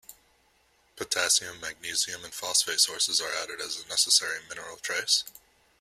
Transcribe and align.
Potassium, 0.95 1.59
magnesium 1.59 2.23
and 2.25 2.33
phosphate 2.33 2.79
sources 2.79 3.21
are 3.21 3.31
added 3.35 3.61
as 3.61 3.79
a 3.79 3.87
necessary 3.87 4.39
mineral 4.49 4.77
trace. 4.77 5.23